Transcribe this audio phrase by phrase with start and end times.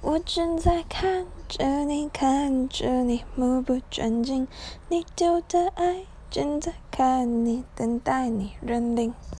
[0.00, 4.46] 我正在看着你，看着你目不转睛。
[4.88, 9.12] 你丢的爱，正在看你，等待你认定。